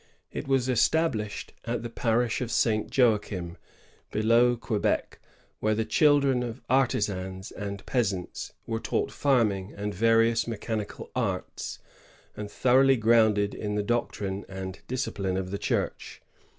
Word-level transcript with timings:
It 0.31 0.47
was 0.47 0.67
established 0.67 1.53
at 1.63 1.83
the 1.83 1.89
parish 1.91 2.41
of 2.41 2.49
St. 2.49 2.87
Joachim, 2.97 3.55
below 4.09 4.57
Quebec, 4.57 5.19
where 5.59 5.75
the 5.75 5.85
children 5.85 6.41
of 6.41 6.59
artisans 6.67 7.51
and 7.51 7.85
peasants 7.85 8.51
were 8.65 8.79
taught 8.79 9.11
farming 9.11 9.75
and 9.77 9.93
various 9.93 10.47
mechanical 10.47 11.11
arts, 11.15 11.77
and 12.35 12.49
thoroughly 12.49 12.97
grounded 12.97 13.53
in 13.53 13.75
the 13.75 13.83
doctrine 13.83 14.43
and 14.49 14.79
discipline 14.87 15.37
of 15.37 15.51
the 15.51 15.59
Church. 15.59 16.23